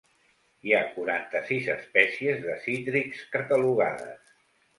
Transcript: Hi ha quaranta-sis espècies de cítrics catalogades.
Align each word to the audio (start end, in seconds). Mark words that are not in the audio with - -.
Hi 0.69 0.71
ha 0.73 0.77
quaranta-sis 0.95 1.67
espècies 1.73 2.41
de 2.47 2.57
cítrics 2.65 3.21
catalogades. 3.37 4.35